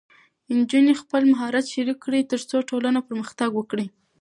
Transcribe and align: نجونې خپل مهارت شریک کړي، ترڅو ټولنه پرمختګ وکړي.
نجونې 0.57 0.93
خپل 1.01 1.21
مهارت 1.33 1.65
شریک 1.73 1.97
کړي، 2.05 2.21
ترڅو 2.31 2.57
ټولنه 2.69 2.99
پرمختګ 3.07 3.49
وکړي. 3.55 3.85